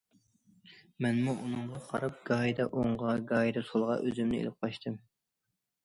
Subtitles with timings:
[1.05, 5.03] مەنمۇ ئۇنىڭغا قاراپ گاھىدا ئوڭغا، گاھىدا سولغا ئۆزۈمنى ئېلىپ قاچتىم.